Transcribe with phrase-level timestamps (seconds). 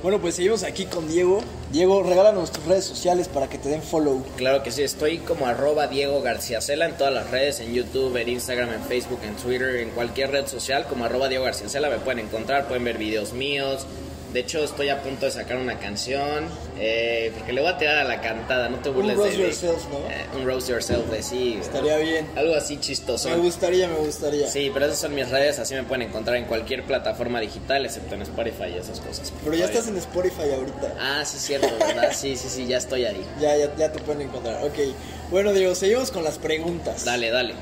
[0.00, 1.40] Bueno, pues seguimos aquí con Diego.
[1.72, 4.24] Diego, regálanos tus redes sociales para que te den follow.
[4.36, 8.16] Claro que sí, estoy como arroba Diego García Cela en todas las redes, en YouTube,
[8.16, 11.90] en Instagram, en Facebook, en Twitter, en cualquier red social, como arroba Diego García Cela
[11.90, 13.86] me pueden encontrar, pueden ver videos míos.
[14.32, 16.44] De hecho, estoy a punto de sacar una canción,
[16.78, 19.84] eh, porque le voy a tirar a la cantada, no te burles Un de yourself,
[19.90, 19.98] ¿no?
[20.10, 21.56] Eh, un roast yourself, de sí.
[21.58, 22.26] Estaría bien.
[22.36, 23.30] Algo así chistoso.
[23.30, 24.46] Me gustaría, me gustaría.
[24.46, 28.16] Sí, pero esas son mis redes, así me pueden encontrar en cualquier plataforma digital, excepto
[28.16, 29.32] en Spotify y esas cosas.
[29.42, 30.94] Pero ya estás en Spotify ahorita.
[31.00, 32.12] Ah, sí, cierto, ¿verdad?
[32.14, 33.24] Sí, sí, sí, ya estoy ahí.
[33.40, 34.62] Ya, ya, ya te pueden encontrar.
[34.64, 34.78] Ok.
[35.30, 37.04] Bueno, Diego, seguimos con las preguntas.
[37.04, 37.54] Dale, dale.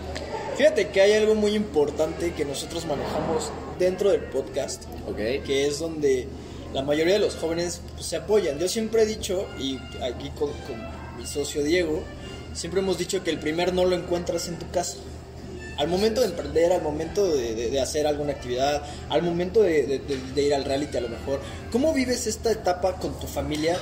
[0.57, 5.17] Fíjate que hay algo muy importante que nosotros manejamos dentro del podcast, Ok.
[5.45, 6.27] que es donde
[6.77, 8.59] la mayoría de los jóvenes pues, se apoyan.
[8.59, 10.77] Yo siempre he dicho, y aquí con, con
[11.19, 12.03] mi socio Diego,
[12.53, 14.99] siempre hemos dicho que el primer no lo encuentras en tu casa.
[15.79, 20.01] Al momento de emprender, al momento de, de- de hacer alguna actividad, al momento de,
[20.37, 21.41] ir al reality a lo mejor,
[21.73, 23.77] ¿cómo vives esta etapa con tu familia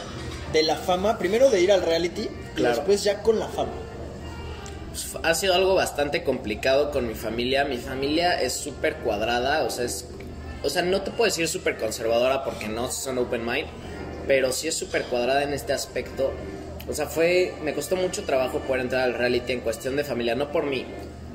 [0.53, 1.19] de la fama?
[1.19, 3.73] Primero de ir al reality y después ya con la fama.
[4.91, 7.65] Pues, ha sido algo bastante complicado con mi familia.
[7.65, 10.05] Mi familia es súper cuadrada, o sea, es,
[10.65, 13.69] o sea, no te puedo decir súper conservadora porque no son open mind,
[14.27, 16.33] pero sí es súper cuadrada en este aspecto.
[16.89, 20.35] O sea, fue, me costó mucho trabajo poder entrar al reality en cuestión de familia,
[20.35, 20.87] no por mí.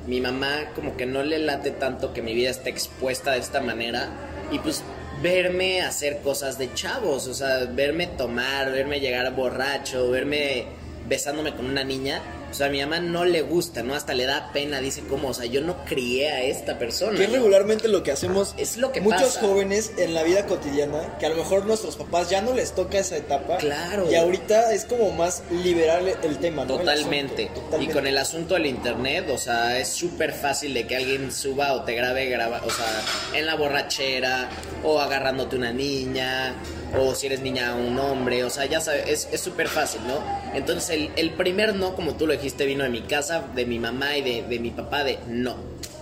[0.07, 3.61] Mi mamá como que no le late tanto que mi vida esté expuesta de esta
[3.61, 4.09] manera
[4.51, 4.83] y pues
[5.21, 10.65] verme hacer cosas de chavos, o sea, verme tomar, verme llegar borracho, verme
[11.07, 13.93] besándome con una niña, o sea, a mi mamá no le gusta, ¿no?
[13.95, 17.17] Hasta le da pena, dice como, o sea, yo no crié a esta persona.
[17.17, 17.35] Que es ¿no?
[17.35, 19.41] regularmente lo que hacemos Es lo que muchos pasa.
[19.41, 22.97] jóvenes en la vida cotidiana, que a lo mejor nuestros papás ya no les toca
[22.99, 23.57] esa etapa.
[23.57, 24.09] Claro.
[24.11, 26.77] Y ahorita es como más liberar el tema, ¿no?
[26.77, 27.43] Totalmente.
[27.43, 27.91] asunto, totalmente.
[27.91, 31.73] Y con el asunto del internet, o sea, es súper fácil de que alguien suba
[31.73, 33.01] o te grabe, graba, o sea,
[33.33, 34.49] en la borrachera,
[34.83, 36.55] o agarrándote una niña,
[36.97, 40.19] o si eres niña un hombre, o sea, ya sabes, es- súper fácil, ¿no?
[40.53, 43.79] Entonces el, el primer no, como tú lo dijiste, vino de mi casa, de mi
[43.79, 45.55] mamá y de, de mi papá, de no,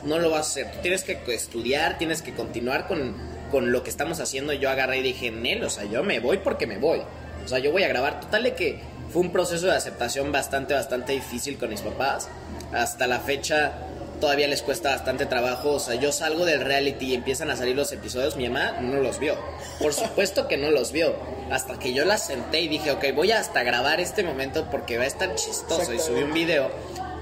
[0.03, 0.71] no lo vas a hacer.
[0.81, 3.15] Tienes que estudiar, tienes que continuar con,
[3.51, 4.53] con lo que estamos haciendo.
[4.53, 7.01] Yo agarré y dije, Nel, o sea, yo me voy porque me voy.
[7.43, 8.19] O sea, yo voy a grabar.
[8.19, 8.79] Total de que
[9.11, 12.27] fue un proceso de aceptación bastante, bastante difícil con mis papás.
[12.73, 13.73] Hasta la fecha
[14.19, 15.71] todavía les cuesta bastante trabajo.
[15.71, 18.35] O sea, yo salgo del reality y empiezan a salir los episodios.
[18.35, 19.37] Mi mamá no los vio.
[19.79, 21.15] Por supuesto que no los vio.
[21.51, 24.97] Hasta que yo la senté y dije, ok, voy a hasta grabar este momento porque
[24.97, 25.93] va a estar chistoso.
[25.93, 26.71] Y subí un video.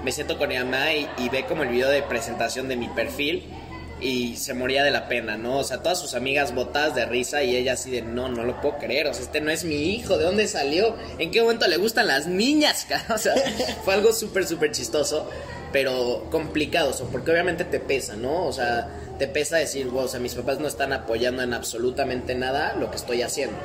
[0.02, 2.88] Me siento con mi mamá y, y ve como el video de presentación de mi
[2.88, 3.44] perfil
[4.00, 5.58] y se moría de la pena, ¿no?
[5.58, 8.60] O sea, todas sus amigas botadas de risa y ella así de, no, no lo
[8.60, 10.96] puedo creer, o sea, este no es mi hijo, ¿de dónde salió?
[11.18, 12.86] ¿En qué momento le gustan las niñas?
[12.88, 13.06] cara?
[13.14, 13.34] O sea,
[13.84, 15.30] fue algo súper, súper chistoso,
[15.76, 18.46] pero complicado, o porque obviamente te pesa, ¿no?
[18.46, 18.88] O sea,
[19.18, 22.90] te pesa decir, wow, o sea, mis papás no están apoyando en absolutamente nada lo
[22.90, 23.58] que estoy haciendo.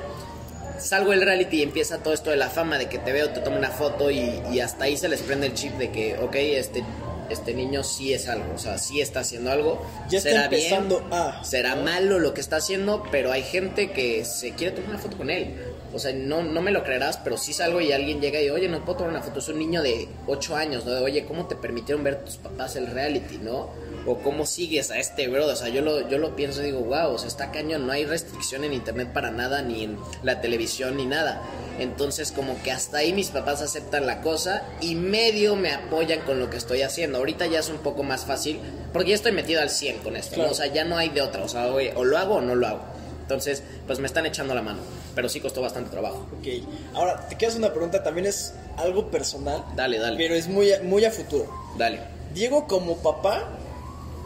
[0.78, 3.40] Salgo del reality y empieza todo esto de la fama, de que te veo, te
[3.40, 6.36] tomo una foto y, y hasta ahí se les prende el chip de que, ok,
[6.36, 6.84] este,
[7.30, 9.82] este niño sí es algo, o sea, sí está haciendo algo.
[10.10, 13.92] Ya está será empezando bien, a, Será malo lo que está haciendo, pero hay gente
[13.92, 15.56] que se quiere tomar una foto con él.
[15.94, 18.70] O sea, no, no me lo creerás, pero sí salgo y alguien llega y, oye,
[18.70, 19.40] no puedo tomar una foto.
[19.40, 20.92] Es un niño de 8 años, ¿no?
[20.92, 23.70] De, oye, ¿cómo te permitieron ver tus papás el reality, no?
[24.06, 25.48] O cómo sigues a este bro.
[25.48, 27.86] O sea, yo lo, yo lo pienso y digo, wow, o sea, está cañón.
[27.86, 31.42] No hay restricción en internet para nada, ni en la televisión, ni nada.
[31.80, 36.40] Entonces, como que hasta ahí mis papás aceptan la cosa y medio me apoyan con
[36.40, 37.18] lo que estoy haciendo.
[37.18, 38.60] Ahorita ya es un poco más fácil,
[38.94, 40.52] porque ya estoy metido al 100 con esto, ¿no?
[40.52, 41.44] O sea, ya no hay de otra.
[41.44, 43.01] O sea, oye, o lo hago o no lo hago.
[43.32, 44.80] Entonces, pues me están echando la mano.
[45.16, 46.28] Pero sí costó bastante trabajo.
[46.40, 46.48] Ok.
[46.94, 50.18] Ahora, te quedas una pregunta, también es algo personal, Dale, dale.
[50.18, 51.50] pero es muy, a- muy a futuro.
[51.78, 52.00] Dale.
[52.34, 53.48] Diego como papá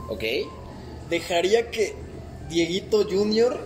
[0.09, 0.23] ¿Ok?
[1.09, 1.95] dejaría que
[2.49, 3.59] Dieguito Junior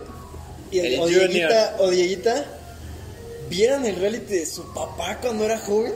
[0.70, 1.28] y El o, Junior.
[1.30, 2.44] Dieguita, o Dieguita
[3.48, 5.92] vieran el reality de su papá cuando era joven.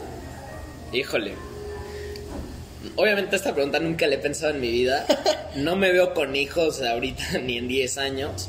[0.92, 1.34] Híjole.
[2.96, 5.06] Obviamente esta pregunta nunca la he pensado en mi vida.
[5.54, 8.48] No me veo con hijos ahorita ni en 10 años,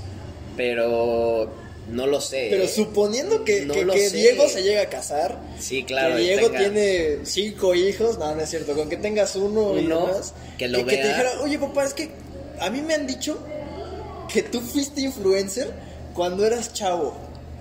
[0.57, 1.51] pero
[1.91, 2.47] no lo sé.
[2.49, 4.09] Pero suponiendo que, no que-.
[4.09, 6.15] Diego se llega a casar, Sí, claro.
[6.15, 9.85] que Diego tenga- tiene cinco hijos, no, no es cierto, con que tengas uno, y
[9.87, 11.07] demás, que lo y que te vea.
[11.07, 12.09] dijera, oye papá, es que
[12.59, 13.37] a mí me han dicho
[14.31, 15.71] que tú fuiste influencer
[16.13, 17.15] cuando eras chavo.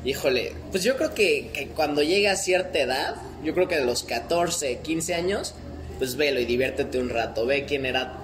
[0.05, 3.85] Híjole, pues yo creo que, que cuando llegue a cierta edad, yo creo que de
[3.85, 5.55] los 14, 15 años,
[5.99, 7.47] pues velo y diviértete un rato.
[7.47, 8.19] Ve quién era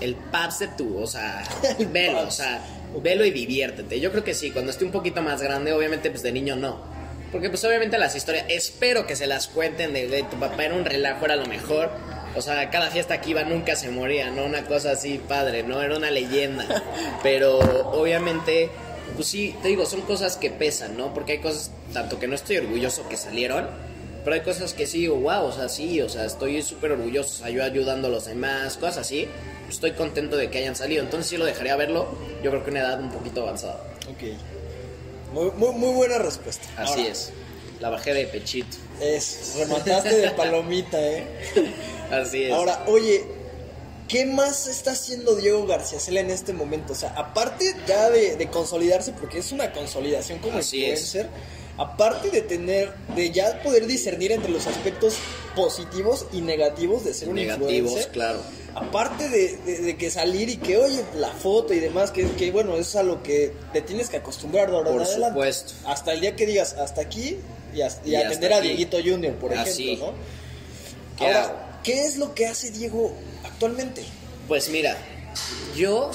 [0.00, 1.42] el paps de tú, o sea,
[1.78, 2.64] El velo, o sea,
[3.02, 4.00] velo y diviértete.
[4.00, 6.82] Yo creo que sí, cuando esté un poquito más grande, obviamente pues de niño no.
[7.32, 10.74] Porque pues obviamente las historias, espero que se las cuenten de, de tu papá era
[10.74, 11.90] un relajo, era lo mejor.
[12.36, 14.44] O sea, cada fiesta que iba nunca se moría, ¿no?
[14.44, 15.80] Una cosa así padre, ¿no?
[15.82, 16.82] Era una leyenda.
[17.22, 17.58] Pero
[17.92, 18.70] obviamente
[19.14, 21.14] pues sí, te digo, son cosas que pesan, ¿no?
[21.14, 23.68] Porque hay cosas, tanto que no estoy orgulloso que salieron,
[24.24, 27.30] pero hay cosas que sí digo, wow, o sea, sí, o sea, estoy súper orgulloso,
[27.34, 29.28] o sea, yo ayudando a los demás, cosas así,
[29.68, 32.08] estoy contento de que hayan salido, entonces sí lo dejaría verlo,
[32.42, 33.82] yo creo que una edad un poquito avanzada.
[34.08, 34.22] Ok.
[35.32, 36.68] Muy, muy, muy buena respuesta.
[36.76, 37.32] Así Ahora, es,
[37.80, 41.26] la bajé de pechito, Es, remataste de palomita, ¿eh?
[42.10, 42.52] así es.
[42.52, 43.24] Ahora, oye,
[44.06, 46.92] ¿qué más está haciendo Diego García Cela en este momento?
[46.92, 51.16] O sea, aparte ya de, de consolidarse, porque es una consolidación como Así es.
[51.78, 55.14] Aparte de tener, de ya poder discernir entre los aspectos
[55.56, 58.40] positivos y negativos de ser un Negativos, influencer, claro.
[58.74, 62.50] aparte de, de- de que salir y que, oye, la foto y demás, que, que
[62.50, 65.28] bueno, es a lo que te tienes que acostumbrar de ahora en Por adelante.
[65.34, 65.72] supuesto.
[65.86, 67.38] Hasta el día que digas, hasta aquí,
[67.74, 68.66] y, hasta- y Y atender hasta a.
[68.68, 70.06] Dieguito Junior, por ejemplo.
[70.06, 70.12] ¿no?
[71.18, 71.54] ¿Qué Ahora, hago?
[71.82, 73.12] ¿qué es lo que hace Diego
[73.44, 74.02] actualmente?
[74.48, 74.96] Pues mira,
[75.76, 76.10] yo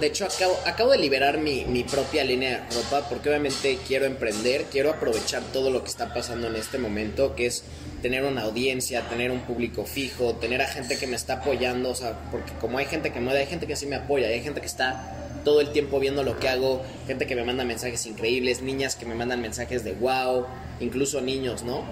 [0.00, 4.06] de hecho acabo, acabo de liberar mi, mi propia línea de ropa porque obviamente quiero
[4.06, 7.64] emprender, quiero aprovechar todo lo que está pasando en este momento, que es
[8.02, 11.94] tener una audiencia, tener un público fijo, tener a gente que me está apoyando, o
[11.94, 14.60] sea, porque como hay gente que me hay gente que sí me apoya, hay gente
[14.60, 18.62] que está todo el tiempo viendo lo que hago, gente que me manda mensajes increíbles,
[18.62, 20.46] niñas que me mandan mensajes de wow,
[20.80, 21.84] incluso niños, ¿no?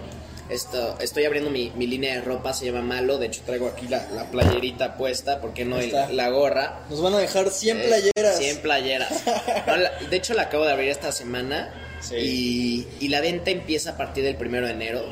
[0.51, 3.19] Esto, estoy abriendo mi, mi línea de ropa, se llama Malo.
[3.19, 6.81] De hecho, traigo aquí la, la playerita puesta, porque no el- la gorra.
[6.91, 8.39] Nos van a dejar 100 Eh, playeras.
[8.39, 9.23] 100 playeras.
[9.67, 11.73] No, la- de hecho, la acabo de abrir esta semana.
[12.01, 12.17] Sí.
[12.17, 15.05] Y, y la venta empieza a partir del primero de enero.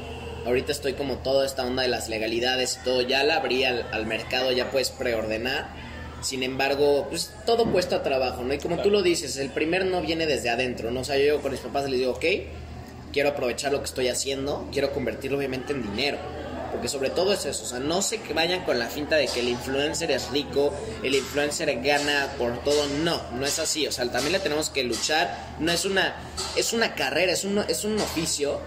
[0.46, 3.02] Ahorita estoy como toda esta onda de las legalidades y todo.
[3.02, 5.68] Ya la abrí al, al mercado, ya puedes preordenar.
[6.22, 8.52] Sin embargo, pues todo cuesta trabajo, ¿no?
[8.54, 11.00] Y como tú lo dices, el primer no viene desde adentro, ¿no?
[11.00, 12.24] O sea, yo llego con mis papás y les digo, ok,
[13.12, 16.18] quiero aprovechar lo que estoy haciendo, quiero convertirlo obviamente en dinero.
[16.70, 19.40] Porque sobre todo es eso, o sea, no se vayan con la finta de que
[19.40, 20.72] el influencer es rico,
[21.02, 24.84] el influencer gana por todo, no, no es así, o sea, también le tenemos que
[24.84, 26.14] luchar, no es una,
[26.56, 28.60] es una carrera, es un, es un oficio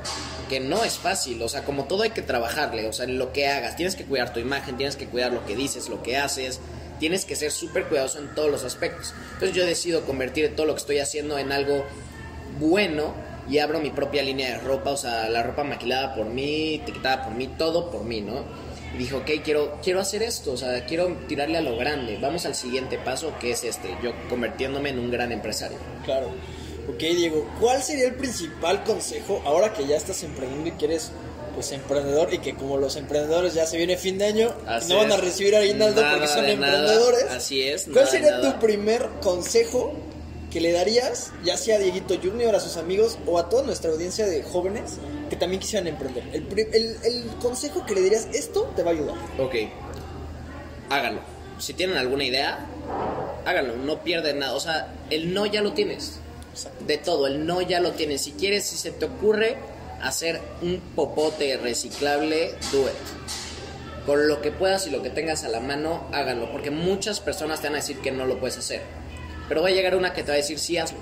[0.49, 3.47] que no es fácil, o sea, como todo hay que trabajarle, o sea, lo que
[3.47, 6.59] hagas, tienes que cuidar tu imagen, tienes que cuidar lo que dices, lo que haces,
[6.99, 9.13] tienes que ser súper cuidadoso en todos los aspectos.
[9.33, 11.85] Entonces yo decido convertir todo lo que estoy haciendo en algo
[12.59, 13.13] bueno
[13.51, 17.25] y abro mi propia línea de ropa, o sea, la ropa maquilada por mí, etiquetada
[17.25, 18.45] por mí, todo por mí, ¿no?
[18.95, 22.17] Y dije, ok, quiero, quiero hacer esto, o sea, quiero tirarle a lo grande.
[22.21, 25.77] Vamos al siguiente paso, que es este, yo convirtiéndome en un gran empresario.
[26.05, 26.27] Claro.
[26.89, 31.11] Ok, Diego, ¿cuál sería el principal consejo ahora que ya estás emprendiendo y que eres
[31.53, 34.99] pues emprendedor y que como los emprendedores ya se viene fin de año, Así no
[34.99, 36.79] van a recibir aguinaldo porque son de nada.
[36.79, 37.25] emprendedores?
[37.29, 39.93] Así es, ¿Cuál sería tu primer consejo
[40.51, 43.89] que le darías, ya sea a Dieguito Junior, a sus amigos o a toda nuestra
[43.91, 44.97] audiencia de jóvenes
[45.29, 46.23] que también quisieran emprender?
[46.33, 49.15] El, pri- el- el consejo que le dirías, esto te va a ayudar.
[49.39, 49.55] Ok,
[50.89, 51.21] háganlo.
[51.57, 52.65] Si tienen alguna idea,
[53.45, 54.53] háganlo, no pierden nada.
[54.55, 56.19] O sea, el no ya lo tienes.
[56.85, 58.21] De todo, el no ya lo tienes.
[58.21, 59.57] Si quieres, si se te ocurre
[60.01, 64.05] hacer un popote reciclable, do it.
[64.05, 66.51] Con lo que puedas y lo que tengas a la mano, háganlo.
[66.51, 68.81] Porque muchas personas te van a decir que no lo puedes hacer.
[69.51, 70.97] Pero va a llegar una que te va a decir sí, hazlo.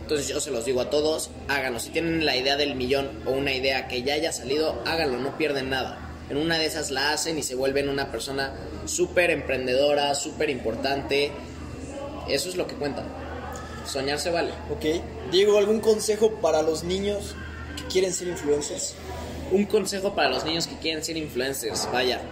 [0.00, 1.78] Entonces yo se los digo a todos, háganlo.
[1.78, 5.36] Si tienen la idea del millón o una idea que ya haya salido, háganlo, no
[5.36, 5.98] pierden nada.
[6.30, 8.54] En una de esas la hacen y se vuelven una persona
[8.86, 11.32] súper emprendedora, súper importante.
[12.30, 13.04] Eso es lo que cuenta.
[13.84, 14.52] Soñar se vale.
[14.70, 15.02] Ok.
[15.30, 17.34] Diego, ¿algún consejo para los niños
[17.76, 18.94] que quieren ser influencers?
[19.52, 22.22] Un consejo para los niños que quieren ser influencers, vaya.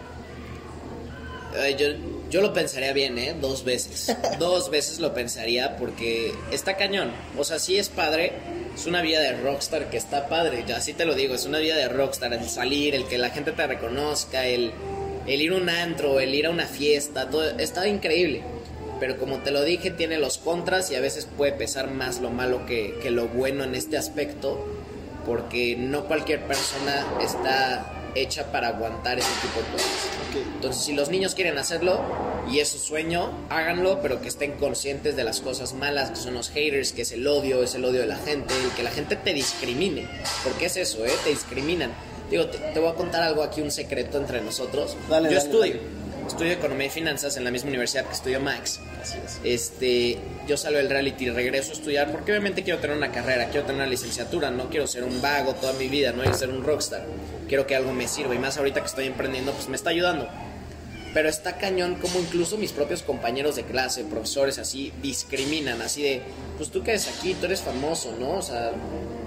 [1.55, 1.89] Eh, yo,
[2.35, 3.33] yo lo pensaría bien, ¿eh?
[3.41, 4.13] Dos veces.
[4.41, 7.13] Dos veces lo pensaría porque está cañón.
[7.39, 8.33] O sea, sí es padre.
[8.75, 10.65] Es una vida de rockstar que está padre.
[10.67, 12.33] Yo así te lo digo, es una vida de rockstar.
[12.33, 14.73] El salir, el que la gente te reconozca, el,
[15.29, 17.57] el ir a un antro, el ir a una fiesta, todo.
[17.57, 18.43] Está increíble.
[18.99, 22.31] Pero como te lo dije, tiene los contras y a veces puede pesar más lo
[22.31, 24.67] malo que, que lo bueno en este aspecto
[25.25, 29.91] porque no cualquier persona está hecha para aguantar ese tipo de cosas.
[30.55, 32.01] Entonces, si los niños quieren hacerlo
[32.51, 36.35] y es su sueño, háganlo, pero que estén conscientes de las cosas malas que son
[36.35, 38.91] los haters, que es el odio, es el odio de la gente, el que la
[38.91, 40.07] gente te discrimine,
[40.43, 41.13] porque es eso, ¿eh?
[41.25, 41.93] Te discriminan.
[42.31, 44.97] Digo, te, te voy a contar algo aquí, un secreto entre nosotros.
[45.09, 46.27] Dale, Yo dale, estudio, dale.
[46.29, 49.39] estudio economía y finanzas en la misma universidad que estudió Max Así es.
[49.45, 50.19] este,
[50.49, 53.67] yo salgo del reality y regreso a estudiar porque obviamente quiero tener una carrera, quiero
[53.67, 56.65] tener una licenciatura, no quiero ser un vago toda mi vida, no quiero ser un
[56.65, 57.05] rockstar,
[57.49, 60.29] quiero que algo me sirva y más ahorita que estoy emprendiendo pues me está ayudando.
[61.13, 66.23] Pero está cañón como incluso mis propios compañeros de clase, profesores así, discriminan, así de,
[66.57, 68.39] pues tú que eres aquí, tú eres famoso, ¿no?
[68.39, 68.73] O sea,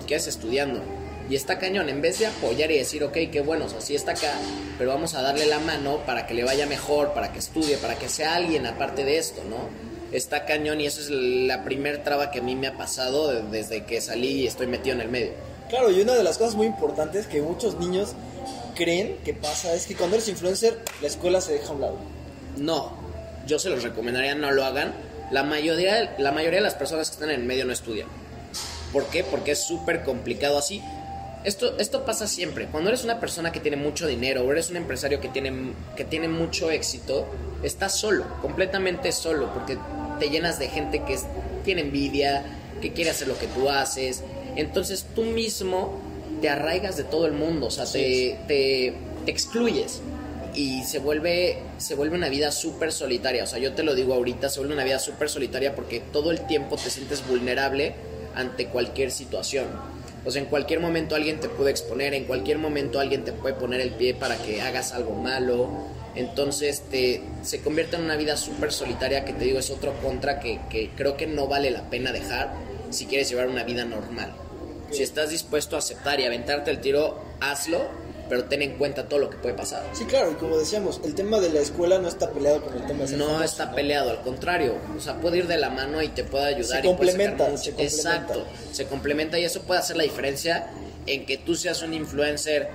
[0.05, 0.81] ¿qué haces estudiando?
[1.29, 3.95] Y está cañón, en vez de apoyar y decir, ok, qué bueno, o sea, sí
[3.95, 4.33] está acá,
[4.77, 7.95] pero vamos a darle la mano para que le vaya mejor, para que estudie, para
[7.95, 9.87] que sea alguien aparte de esto, ¿no?
[10.11, 13.85] está cañón y eso es la primer traba que a mí me ha pasado desde
[13.85, 15.31] que salí y estoy metido en el medio.
[15.69, 18.13] Claro, y una de las cosas muy importantes que muchos niños
[18.75, 21.97] creen que pasa es que cuando eres influencer, la escuela se deja a un lado.
[22.57, 22.93] No,
[23.45, 24.93] yo se los recomendaría no lo hagan.
[25.31, 28.07] La mayoría, la mayoría de las personas que están en el medio no estudian.
[28.93, 29.23] ¿Por qué?
[29.23, 30.81] Porque es súper complicado así.
[31.43, 32.67] Esto, esto pasa siempre.
[32.67, 36.05] Cuando eres una persona que tiene mucho dinero o eres un empresario que tiene, que
[36.05, 37.25] tiene mucho éxito,
[37.63, 39.77] estás solo, completamente solo, porque
[40.19, 41.17] te llenas de gente que
[41.63, 42.43] tiene envidia,
[42.81, 44.23] que quiere hacer lo que tú haces.
[44.57, 46.01] Entonces tú mismo
[46.41, 48.93] te arraigas de todo el mundo, o sea, te, te,
[49.25, 50.01] te, excluyes
[50.53, 53.43] y se vuelve, se vuelve una vida súper solitaria.
[53.43, 56.31] O sea, yo te lo digo ahorita, se vuelve una vida súper solitaria porque todo
[56.31, 57.93] el tiempo te sientes vulnerable
[58.35, 59.65] ante cualquier situación.
[60.25, 63.53] O sea, en cualquier momento alguien te puede exponer, en cualquier momento alguien te puede
[63.53, 65.69] poner el pie para que hagas algo malo.
[66.15, 70.39] Entonces te, se convierte en una vida súper solitaria que te digo es otro contra
[70.39, 72.51] que, que creo que no vale la pena dejar
[72.89, 74.33] si quieres llevar una vida normal.
[74.91, 77.87] Si estás dispuesto a aceptar y aventarte el tiro, hazlo,
[78.29, 79.83] pero ten en cuenta todo lo que puede pasar.
[79.93, 82.85] Sí, claro, y como decíamos, el tema de la escuela no está peleado con el
[82.85, 83.75] tema de No está ¿no?
[83.75, 84.75] peleado, al contrario.
[84.97, 86.81] O sea, puede ir de la mano y te puede ayudar.
[86.81, 87.85] Se y puede sacar se complementan.
[87.85, 90.67] Exacto, se complementa y eso puede hacer la diferencia
[91.05, 92.69] en que tú seas un influencer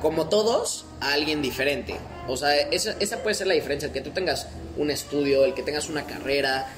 [0.00, 1.96] como todos a alguien diferente.
[2.28, 5.54] O sea, esa, esa puede ser la diferencia, el que tú tengas un estudio, el
[5.54, 6.68] que tengas una carrera,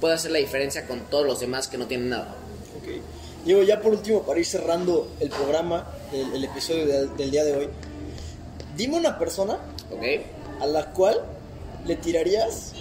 [0.00, 2.34] puede hacer la diferencia con todos los demás que no tienen nada.
[2.78, 3.02] Ok.
[3.44, 7.44] Diego, ya por último, para ir cerrando el programa, el, el episodio de- del día
[7.44, 7.68] de hoy,
[8.76, 9.58] dime una persona
[10.60, 11.20] a la cual
[11.86, 12.72] le tirarías.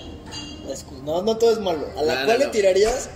[1.04, 1.88] No, no todo es malo.
[1.98, 3.10] A la No, cual no, le tirarías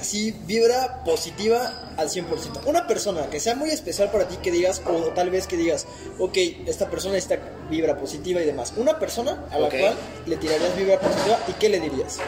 [0.00, 2.60] así vibra positiva al 100%.
[2.66, 5.86] Una persona que sea muy especial para ti, que digas, o tal vez que digas,
[6.18, 7.38] ok, esta persona está
[7.70, 8.72] vibra positiva y demás.
[8.76, 9.94] Una persona a la cual
[10.26, 12.18] le tirarías vibra positiva y qué le dirías.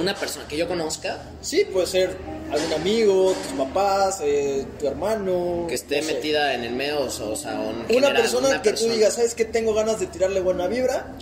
[0.00, 2.16] Una persona que yo conozca Sí, puede ser
[2.52, 5.66] algún amigo, tus papás, eh, tu hermano.
[5.68, 6.14] que esté no sé.
[6.14, 8.90] metida en el medio, o sea, sea, en Una general, persona una que persona.
[8.92, 11.12] tú digas, ¿sabes que Tengo ganas de tirarle buena vibra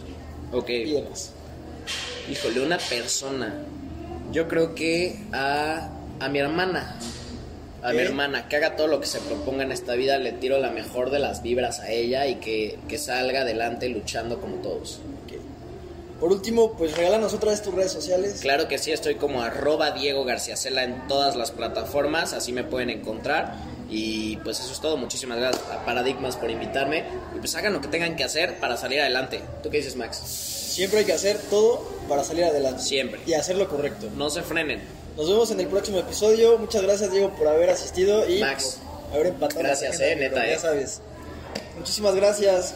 [0.52, 0.66] Ok.
[0.68, 1.30] demás.
[2.30, 3.54] Híjole, una persona.
[4.32, 5.88] Yo creo que a,
[6.20, 6.97] a mi hermana.
[7.82, 8.04] A mi Ok.
[8.06, 11.11] hermana, que haga todo lo que se proponga en esta vida, le tiro la mejor
[11.11, 15.00] de las vibras a ella y que, que salga adelante luchando como todos.
[16.21, 18.41] Por último, pues regálanos otra vez tus redes sociales.
[18.41, 22.65] Claro que sí, estoy como arroba Diego García Cela en todas las plataformas, así me
[22.65, 23.55] pueden encontrar.
[23.89, 27.05] Y pues eso es todo, muchísimas gracias a Paradigmas por invitarme.
[27.35, 29.41] Y pues hagan lo que tengan que hacer para salir adelante.
[29.63, 30.19] ¿Tú qué dices, Max?
[30.19, 32.83] Siempre hay que hacer todo para salir adelante.
[32.83, 33.21] Siempre.
[33.25, 34.09] Y hacer lo correcto.
[34.17, 34.83] No se frenen.
[35.17, 36.59] Nos vemos en el próximo episodio.
[36.59, 38.79] Muchas gracias, Diego, por haber asistido y Max.
[39.09, 39.61] por haber empatado.
[39.63, 40.59] Gracias, eh, neta, Ya eh.
[40.59, 41.01] sabes.
[41.79, 42.75] Muchísimas gracias.